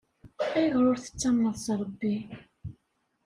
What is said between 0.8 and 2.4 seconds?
ur tettamneḍ s Ṛebbi?